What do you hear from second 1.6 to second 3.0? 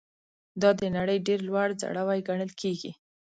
ځړوی ګڼل کیږي.